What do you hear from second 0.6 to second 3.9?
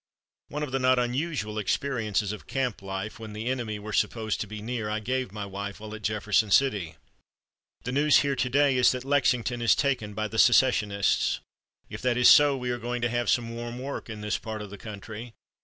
of the not unusual experiences of camp life, when the enemy